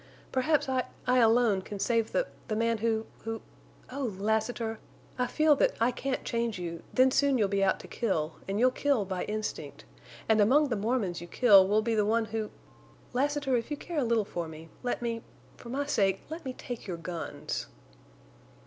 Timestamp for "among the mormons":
10.41-11.21